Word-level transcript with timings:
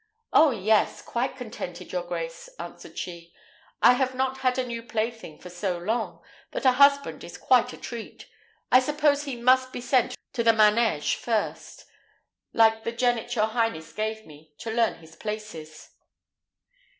"Oh, 0.33 0.49
yes! 0.49 0.99
quite 0.99 1.35
contented, 1.37 1.91
your 1.91 2.01
grace," 2.01 2.49
answered 2.57 2.97
she. 2.97 3.31
"I 3.83 3.93
have 3.93 4.15
not 4.15 4.39
had 4.39 4.57
a 4.57 4.65
new 4.65 4.81
plaything 4.81 5.37
for 5.37 5.51
so 5.51 5.77
long, 5.77 6.23
that 6.53 6.65
a 6.65 6.71
husband 6.71 7.23
is 7.23 7.37
quite 7.37 7.71
a 7.71 7.77
treat. 7.77 8.27
I 8.71 8.79
suppose 8.79 9.25
he 9.25 9.35
must 9.35 9.71
be 9.71 9.79
sent 9.79 10.17
to 10.33 10.43
the 10.43 10.53
manège 10.53 11.17
first, 11.17 11.85
like 12.51 12.83
the 12.83 12.91
jennet 12.91 13.35
your 13.35 13.45
highness 13.45 13.93
gave 13.93 14.25
me, 14.25 14.55
to 14.57 14.71
learn 14.71 14.95
his 14.95 15.15
paces." 15.15 15.91